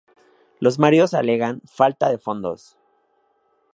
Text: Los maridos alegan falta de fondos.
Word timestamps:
Los 0.59 0.79
maridos 0.79 1.13
alegan 1.13 1.61
falta 1.67 2.09
de 2.09 2.17
fondos. 2.17 2.75